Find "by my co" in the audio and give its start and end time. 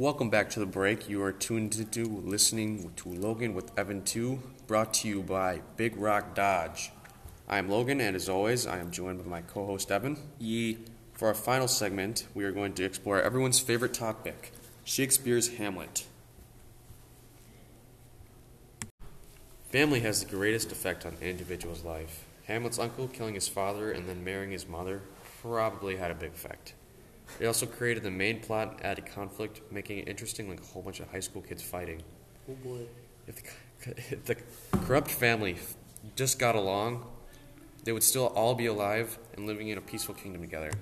9.22-9.66